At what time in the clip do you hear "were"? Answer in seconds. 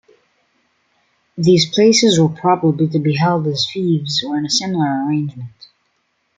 2.19-2.27